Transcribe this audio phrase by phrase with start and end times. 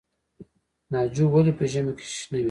[0.93, 2.39] ناجو ولې په ژمي کې شنه وي؟